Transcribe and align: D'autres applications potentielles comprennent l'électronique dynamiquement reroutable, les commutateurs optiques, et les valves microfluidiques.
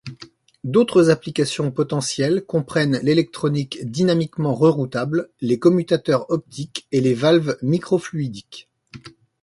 D'autres 0.63 1.11
applications 1.11 1.69
potentielles 1.71 2.43
comprennent 2.43 2.99
l'électronique 3.03 3.77
dynamiquement 3.85 4.55
reroutable, 4.55 5.29
les 5.41 5.59
commutateurs 5.59 6.27
optiques, 6.31 6.87
et 6.91 7.01
les 7.01 7.13
valves 7.13 7.55
microfluidiques. 7.61 8.67